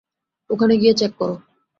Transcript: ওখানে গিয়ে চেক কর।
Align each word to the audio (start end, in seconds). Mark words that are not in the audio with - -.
ওখানে 0.49 0.73
গিয়ে 0.77 0.93
চেক 0.93 1.11
কর। 1.19 1.31